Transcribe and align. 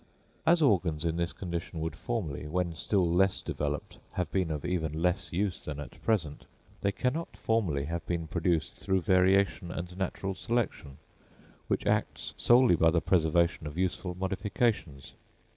As 0.47 0.63
organs 0.63 1.05
in 1.05 1.17
this 1.17 1.31
condition 1.31 1.79
would 1.79 1.95
formerly, 1.95 2.47
when 2.47 2.73
still 2.75 3.07
less 3.07 3.39
developed, 3.43 3.99
have 4.13 4.31
been 4.31 4.49
of 4.49 4.65
even 4.65 4.99
less 4.99 5.31
use 5.31 5.63
than 5.63 5.79
at 5.79 6.01
present, 6.01 6.45
they 6.81 6.91
cannot 6.91 7.37
formerly 7.37 7.83
have 7.85 8.03
been 8.07 8.25
produced 8.25 8.73
through 8.73 9.01
variation 9.01 9.69
and 9.69 9.95
natural 9.95 10.33
selection, 10.33 10.97
which 11.67 11.85
acts 11.85 12.33
solely 12.35 12.75
by 12.75 12.89
the 12.89 12.99
preservation 12.99 13.67
of 13.67 13.77
useful 13.77 14.15
modifications. 14.15 15.13